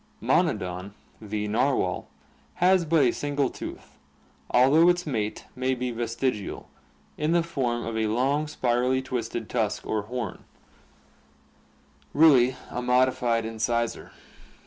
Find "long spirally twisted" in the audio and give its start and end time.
8.07-9.47